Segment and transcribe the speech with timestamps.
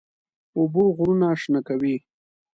[0.57, 1.95] اوبه غرونه شنه کوي.